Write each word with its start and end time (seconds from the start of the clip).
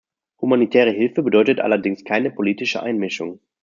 Humanitäre 0.41 0.89
Hilfe 0.89 1.21
bedeutet 1.21 1.59
allerdings 1.59 2.03
keine 2.03 2.31
politische 2.31 2.81
Einmischung. 2.81 3.39